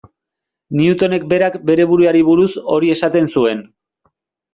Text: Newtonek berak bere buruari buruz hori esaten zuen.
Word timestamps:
Newtonek 0.77 1.27
berak 1.33 1.57
bere 1.71 1.85
buruari 1.91 2.23
buruz 2.31 2.47
hori 2.77 2.91
esaten 2.95 3.29
zuen. 3.35 3.63